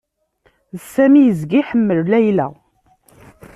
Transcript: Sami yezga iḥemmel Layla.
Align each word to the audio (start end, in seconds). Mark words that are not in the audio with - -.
Sami 0.91 1.21
yezga 1.23 1.57
iḥemmel 1.61 1.99
Layla. 2.11 2.47